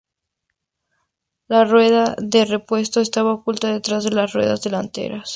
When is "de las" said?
4.03-4.33